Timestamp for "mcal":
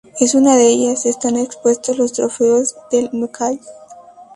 3.13-3.59